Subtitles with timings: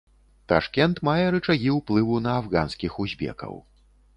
[0.51, 3.53] Ташкент мае рычагі ўплыву на афганскіх узбекаў.